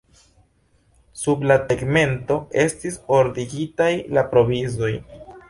[1.23, 4.93] Sub la tegmento estis ordigitaj la provizoj.